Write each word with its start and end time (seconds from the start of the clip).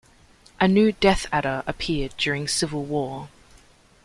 A 0.59 0.67
new 0.67 0.93
Death 0.93 1.27
Adder 1.31 1.61
appeared 1.67 2.15
during 2.17 2.47
Civil 2.47 2.85
War. 2.85 3.29